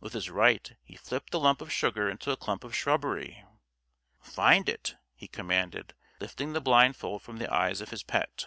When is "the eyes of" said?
7.36-7.90